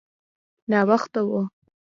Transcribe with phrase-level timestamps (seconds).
[0.71, 1.33] ناوخته و.